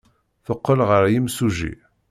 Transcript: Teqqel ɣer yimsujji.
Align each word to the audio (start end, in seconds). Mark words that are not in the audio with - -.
Teqqel 0.45 0.79
ɣer 0.89 1.03
yimsujji. 1.13 1.73